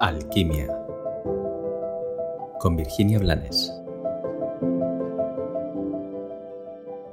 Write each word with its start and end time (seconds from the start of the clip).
Alquimia 0.00 0.68
con 2.60 2.76
Virginia 2.76 3.18
Blanes. 3.18 3.72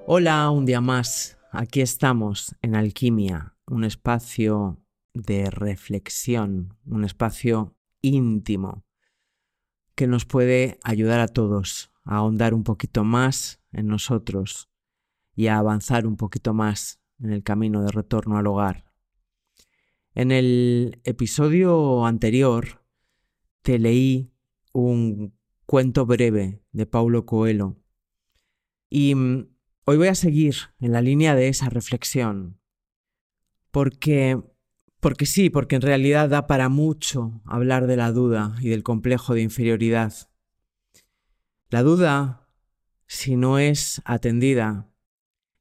Hola, 0.06 0.52
un 0.52 0.68
día 0.68 0.81
más. 0.81 1.40
Aquí 1.52 1.82
estamos 1.82 2.56
en 2.62 2.76
Alquimia, 2.76 3.56
un 3.66 3.86
espacio 3.86 4.78
de 5.16 5.50
reflexión, 5.50 6.78
un 6.86 7.06
espacio 7.06 7.76
íntimo 8.02 8.84
que 9.96 10.06
nos 10.06 10.26
puede 10.26 10.78
ayudar 10.83 11.22
a 11.22 11.28
todos 11.28 11.92
a 12.04 12.17
ahondar 12.17 12.54
un 12.54 12.63
poquito 12.63 13.04
más 13.04 13.60
en 13.72 13.88
nosotros 13.88 14.70
y 15.36 15.47
a 15.47 15.58
avanzar 15.58 16.05
un 16.05 16.17
poquito 16.17 16.54
más 16.54 16.99
en 17.17 17.31
el 17.31 17.41
camino 17.41 17.81
de 17.81 17.91
retorno 17.91 18.38
al 18.38 18.45
hogar. 18.45 18.84
En 20.16 20.32
el 20.32 21.02
episodio 21.04 22.05
anterior 22.05 22.81
te 23.63 23.77
leí 23.80 24.31
un 24.72 25.38
cuento 25.66 26.05
breve 26.05 26.62
de 26.72 26.85
Paulo 26.85 27.26
Coelho 27.26 27.76
y 28.89 29.13
mm, 29.13 29.49
hoy 29.84 29.98
voy 29.98 30.08
a 30.08 30.16
seguir 30.16 30.55
en 30.80 30.94
la 30.94 31.02
línea 31.02 31.36
de 31.36 31.49
esa 31.49 31.67
reflexión 31.67 32.62
porque 33.72 34.41
porque 35.02 35.25
sí, 35.25 35.49
porque 35.49 35.75
en 35.75 35.81
realidad 35.81 36.30
da 36.30 36.47
para 36.47 36.70
mucho 36.70 37.41
hablar 37.44 37.86
de 37.86 37.97
la 37.97 38.13
duda 38.13 38.55
y 38.61 38.70
del 38.70 38.84
complejo 38.84 39.34
de 39.34 39.41
inferioridad. 39.41 40.13
La 41.70 41.84
duda, 41.84 42.47
si 43.05 43.36
no 43.36 43.59
es 43.59 44.02
atendida, 44.05 44.89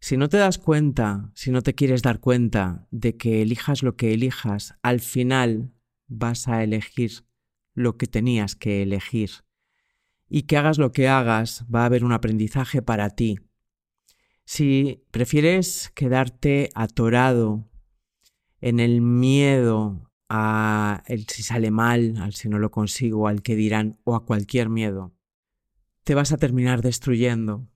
si 0.04 0.18
no 0.18 0.28
te 0.28 0.36
das 0.36 0.58
cuenta, 0.58 1.30
si 1.32 1.50
no 1.50 1.62
te 1.62 1.74
quieres 1.74 2.02
dar 2.02 2.20
cuenta 2.20 2.86
de 2.90 3.16
que 3.16 3.40
elijas 3.40 3.82
lo 3.82 3.96
que 3.96 4.12
elijas, 4.12 4.74
al 4.82 5.00
final 5.00 5.72
vas 6.08 6.46
a 6.46 6.62
elegir 6.62 7.26
lo 7.72 7.96
que 7.96 8.06
tenías 8.06 8.54
que 8.54 8.82
elegir. 8.82 9.30
Y 10.28 10.42
que 10.42 10.58
hagas 10.58 10.76
lo 10.76 10.92
que 10.92 11.08
hagas, 11.08 11.64
va 11.74 11.84
a 11.84 11.86
haber 11.86 12.04
un 12.04 12.12
aprendizaje 12.12 12.82
para 12.82 13.08
ti. 13.08 13.38
Si 14.44 15.02
prefieres 15.10 15.90
quedarte 15.94 16.68
atorado 16.74 17.66
en 18.60 18.80
el 18.80 19.00
miedo 19.00 20.12
a 20.28 21.02
el 21.06 21.26
si 21.28 21.42
sale 21.42 21.70
mal, 21.70 22.18
al 22.18 22.34
si 22.34 22.50
no 22.50 22.58
lo 22.58 22.70
consigo, 22.70 23.26
al 23.26 23.40
que 23.40 23.56
dirán 23.56 23.98
o 24.04 24.16
a 24.16 24.26
cualquier 24.26 24.68
miedo, 24.68 25.16
te 26.02 26.14
vas 26.14 26.30
a 26.30 26.36
terminar 26.36 26.82
destruyendo 26.82 27.70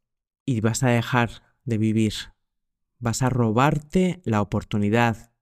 y 0.44 0.60
vas 0.60 0.82
a 0.82 0.90
dejar 0.90 1.47
de 1.68 1.76
vivir. 1.76 2.14
Vas 2.98 3.20
a 3.22 3.28
robarte 3.28 4.22
la 4.24 4.40
oportunidad 4.40 5.32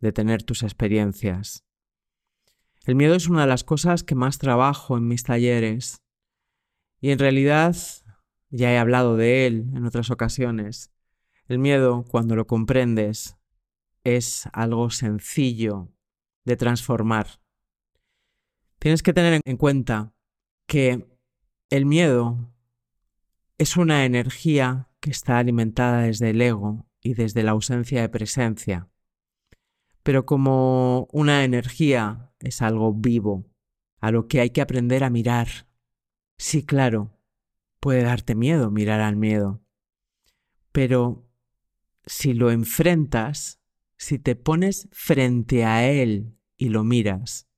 de 0.00 0.12
tener 0.12 0.42
tus 0.42 0.62
experiencias. 0.62 1.64
El 2.84 2.94
miedo 2.94 3.14
es 3.14 3.28
una 3.28 3.42
de 3.42 3.46
las 3.46 3.64
cosas 3.64 4.04
que 4.04 4.14
más 4.14 4.38
trabajo 4.38 4.98
en 4.98 5.08
mis 5.08 5.22
talleres 5.22 6.02
y 7.00 7.10
en 7.10 7.18
realidad 7.18 7.74
ya 8.50 8.70
he 8.70 8.78
hablado 8.78 9.16
de 9.16 9.46
él 9.46 9.70
en 9.74 9.86
otras 9.86 10.10
ocasiones. 10.10 10.92
El 11.48 11.58
miedo, 11.58 12.04
cuando 12.04 12.36
lo 12.36 12.46
comprendes, 12.46 13.36
es 14.04 14.48
algo 14.52 14.90
sencillo 14.90 15.88
de 16.44 16.56
transformar. 16.56 17.40
Tienes 18.78 19.02
que 19.02 19.14
tener 19.14 19.40
en 19.42 19.56
cuenta 19.56 20.12
que 20.66 21.08
el 21.70 21.86
miedo 21.86 22.52
es 23.58 23.76
una 23.76 24.04
energía 24.04 24.91
que 25.02 25.10
está 25.10 25.38
alimentada 25.38 26.02
desde 26.02 26.30
el 26.30 26.40
ego 26.40 26.86
y 27.00 27.14
desde 27.14 27.42
la 27.42 27.50
ausencia 27.50 28.00
de 28.00 28.08
presencia. 28.08 28.88
Pero 30.04 30.24
como 30.24 31.08
una 31.12 31.42
energía 31.42 32.32
es 32.38 32.62
algo 32.62 32.94
vivo, 32.94 33.50
a 34.00 34.12
lo 34.12 34.28
que 34.28 34.40
hay 34.40 34.50
que 34.50 34.60
aprender 34.60 35.02
a 35.02 35.10
mirar. 35.10 35.66
Sí, 36.38 36.64
claro, 36.64 37.18
puede 37.80 38.04
darte 38.04 38.36
miedo 38.36 38.70
mirar 38.70 39.00
al 39.00 39.16
miedo. 39.16 39.60
Pero 40.70 41.28
si 42.06 42.32
lo 42.32 42.52
enfrentas, 42.52 43.60
si 43.96 44.20
te 44.20 44.36
pones 44.36 44.88
frente 44.92 45.64
a 45.64 45.84
él 45.84 46.38
y 46.56 46.68
lo 46.68 46.84
miras, 46.84 47.48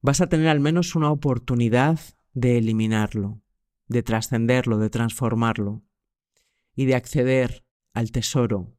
vas 0.00 0.22
a 0.22 0.28
tener 0.28 0.48
al 0.48 0.60
menos 0.60 0.94
una 0.94 1.10
oportunidad 1.10 2.00
de 2.32 2.56
eliminarlo, 2.56 3.42
de 3.88 4.02
trascenderlo, 4.02 4.78
de 4.78 4.88
transformarlo 4.88 5.84
y 6.74 6.86
de 6.86 6.94
acceder 6.94 7.64
al 7.92 8.12
tesoro 8.12 8.76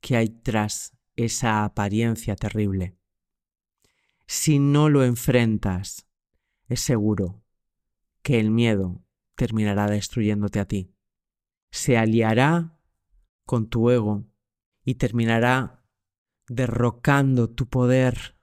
que 0.00 0.16
hay 0.16 0.28
tras 0.28 0.96
esa 1.16 1.64
apariencia 1.64 2.36
terrible. 2.36 2.96
Si 4.26 4.58
no 4.58 4.88
lo 4.88 5.04
enfrentas, 5.04 6.06
es 6.68 6.80
seguro 6.80 7.44
que 8.22 8.40
el 8.40 8.50
miedo 8.50 9.04
terminará 9.34 9.86
destruyéndote 9.86 10.60
a 10.60 10.66
ti. 10.66 10.94
Se 11.70 11.96
aliará 11.96 12.78
con 13.44 13.68
tu 13.68 13.90
ego 13.90 14.24
y 14.84 14.94
terminará 14.94 15.84
derrocando 16.48 17.50
tu 17.50 17.68
poder 17.68 18.36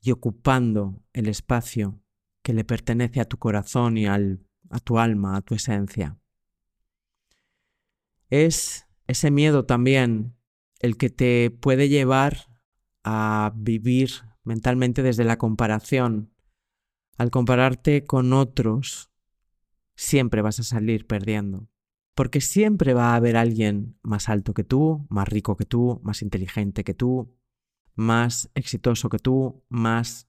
y 0.00 0.12
ocupando 0.12 1.02
el 1.12 1.28
espacio 1.28 2.00
que 2.42 2.52
le 2.52 2.64
pertenece 2.64 3.20
a 3.20 3.24
tu 3.24 3.38
corazón 3.38 3.98
y 3.98 4.06
al, 4.06 4.46
a 4.70 4.78
tu 4.78 4.98
alma, 4.98 5.36
a 5.36 5.42
tu 5.42 5.54
esencia 5.54 6.18
es 8.30 8.86
ese 9.06 9.30
miedo 9.30 9.64
también 9.64 10.36
el 10.80 10.96
que 10.96 11.10
te 11.10 11.50
puede 11.50 11.88
llevar 11.88 12.48
a 13.04 13.52
vivir 13.56 14.10
mentalmente 14.44 15.02
desde 15.02 15.24
la 15.24 15.38
comparación. 15.38 16.32
Al 17.16 17.30
compararte 17.30 18.04
con 18.04 18.32
otros, 18.32 19.10
siempre 19.94 20.42
vas 20.42 20.60
a 20.60 20.64
salir 20.64 21.06
perdiendo. 21.06 21.68
Porque 22.14 22.40
siempre 22.40 22.94
va 22.94 23.12
a 23.12 23.16
haber 23.16 23.36
alguien 23.36 23.98
más 24.02 24.28
alto 24.28 24.54
que 24.54 24.64
tú, 24.64 25.06
más 25.10 25.28
rico 25.28 25.56
que 25.56 25.66
tú, 25.66 26.00
más 26.02 26.22
inteligente 26.22 26.84
que 26.84 26.94
tú, 26.94 27.36
más 27.94 28.50
exitoso 28.54 29.08
que 29.08 29.18
tú, 29.18 29.64
más... 29.68 30.28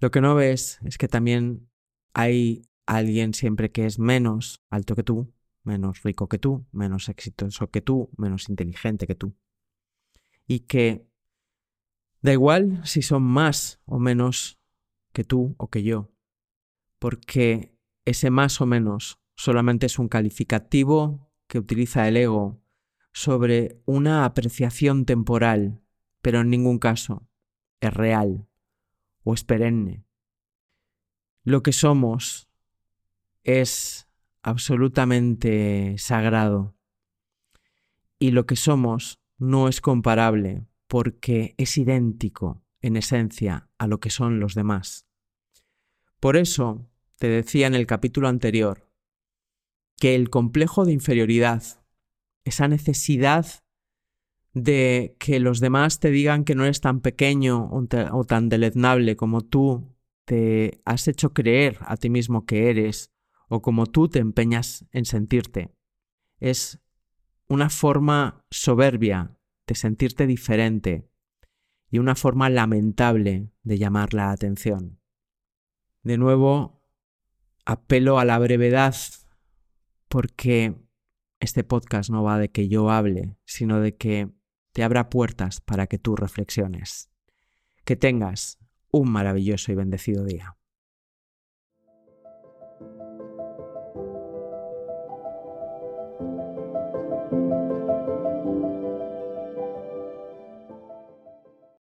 Lo 0.00 0.10
que 0.10 0.20
no 0.20 0.34
ves 0.34 0.78
es 0.84 0.98
que 0.98 1.08
también 1.08 1.68
hay 2.12 2.66
alguien 2.86 3.34
siempre 3.34 3.72
que 3.72 3.86
es 3.86 3.98
menos 3.98 4.62
alto 4.70 4.94
que 4.94 5.02
tú, 5.02 5.32
menos 5.64 6.02
rico 6.02 6.28
que 6.28 6.38
tú, 6.38 6.66
menos 6.72 7.08
exitoso 7.08 7.70
que 7.70 7.80
tú, 7.80 8.10
menos 8.16 8.48
inteligente 8.48 9.06
que 9.06 9.14
tú. 9.14 9.34
Y 10.46 10.60
que 10.60 11.08
da 12.20 12.32
igual 12.32 12.86
si 12.86 13.02
son 13.02 13.22
más 13.22 13.80
o 13.86 13.98
menos 13.98 14.60
que 15.12 15.24
tú 15.24 15.54
o 15.58 15.68
que 15.68 15.82
yo, 15.82 16.12
porque 16.98 17.76
ese 18.04 18.30
más 18.30 18.60
o 18.60 18.66
menos 18.66 19.20
solamente 19.34 19.86
es 19.86 19.98
un 19.98 20.08
calificativo 20.08 21.30
que 21.46 21.58
utiliza 21.58 22.06
el 22.08 22.16
ego 22.16 22.62
sobre 23.12 23.80
una 23.86 24.24
apreciación 24.24 25.04
temporal, 25.04 25.82
pero 26.20 26.40
en 26.40 26.50
ningún 26.50 26.78
caso 26.78 27.28
es 27.80 27.94
real 27.94 28.48
o 29.22 29.34
es 29.34 29.44
perenne. 29.44 30.04
Lo 31.44 31.62
que 31.62 31.72
somos 31.72 32.48
es 33.42 34.03
absolutamente 34.44 35.96
sagrado. 35.98 36.76
Y 38.18 38.30
lo 38.30 38.46
que 38.46 38.56
somos 38.56 39.18
no 39.38 39.68
es 39.68 39.80
comparable 39.80 40.66
porque 40.86 41.54
es 41.56 41.76
idéntico 41.76 42.62
en 42.80 42.96
esencia 42.96 43.68
a 43.78 43.86
lo 43.86 43.98
que 43.98 44.10
son 44.10 44.38
los 44.38 44.54
demás. 44.54 45.06
Por 46.20 46.36
eso 46.36 46.86
te 47.18 47.28
decía 47.28 47.66
en 47.66 47.74
el 47.74 47.86
capítulo 47.86 48.28
anterior 48.28 48.90
que 49.98 50.14
el 50.14 50.28
complejo 50.30 50.84
de 50.84 50.92
inferioridad, 50.92 51.62
esa 52.44 52.68
necesidad 52.68 53.46
de 54.52 55.16
que 55.18 55.40
los 55.40 55.58
demás 55.58 56.00
te 56.00 56.10
digan 56.10 56.44
que 56.44 56.54
no 56.54 56.64
eres 56.64 56.80
tan 56.80 57.00
pequeño 57.00 57.70
o 57.72 58.24
tan 58.24 58.48
deleznable 58.48 59.16
como 59.16 59.40
tú 59.40 59.96
te 60.26 60.80
has 60.84 61.08
hecho 61.08 61.32
creer 61.32 61.78
a 61.80 61.96
ti 61.96 62.10
mismo 62.10 62.44
que 62.44 62.70
eres, 62.70 63.13
o 63.54 63.62
como 63.62 63.86
tú 63.86 64.08
te 64.08 64.18
empeñas 64.18 64.84
en 64.90 65.04
sentirte. 65.04 65.72
Es 66.40 66.80
una 67.46 67.70
forma 67.70 68.44
soberbia 68.50 69.38
de 69.68 69.76
sentirte 69.76 70.26
diferente 70.26 71.08
y 71.88 71.98
una 72.00 72.16
forma 72.16 72.50
lamentable 72.50 73.52
de 73.62 73.78
llamar 73.78 74.12
la 74.12 74.32
atención. 74.32 74.98
De 76.02 76.18
nuevo, 76.18 76.82
apelo 77.64 78.18
a 78.18 78.24
la 78.24 78.40
brevedad 78.40 78.96
porque 80.08 80.74
este 81.38 81.62
podcast 81.62 82.10
no 82.10 82.24
va 82.24 82.40
de 82.40 82.50
que 82.50 82.66
yo 82.66 82.90
hable, 82.90 83.36
sino 83.44 83.78
de 83.78 83.96
que 83.96 84.32
te 84.72 84.82
abra 84.82 85.10
puertas 85.10 85.60
para 85.60 85.86
que 85.86 85.98
tú 85.98 86.16
reflexiones. 86.16 87.08
Que 87.84 87.94
tengas 87.94 88.58
un 88.90 89.12
maravilloso 89.12 89.70
y 89.70 89.76
bendecido 89.76 90.24
día. 90.24 90.56